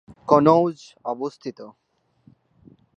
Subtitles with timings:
[0.27, 0.77] কনৌজ
[1.05, 1.59] অবস্থিত।